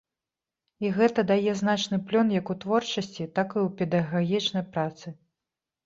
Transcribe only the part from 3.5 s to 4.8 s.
і ў педагагічнай